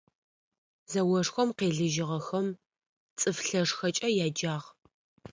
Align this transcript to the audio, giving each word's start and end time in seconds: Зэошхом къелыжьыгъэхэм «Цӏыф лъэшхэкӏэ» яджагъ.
Зэошхом 0.91 1.49
къелыжьыгъэхэм 1.57 2.47
«Цӏыф 3.19 3.37
лъэшхэкӏэ» 3.47 4.07
яджагъ. 4.25 4.67